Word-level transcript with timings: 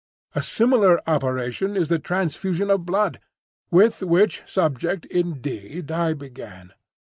A 0.33 0.41
similar 0.41 0.99
operation 1.07 1.77
is 1.77 1.89
the 1.89 1.99
transfusion 1.99 2.71
of 2.71 2.87
blood,—with 2.87 4.01
which 4.01 4.41
subject, 4.47 5.05
indeed, 5.05 5.91
I 5.91 6.13
began. 6.13 6.73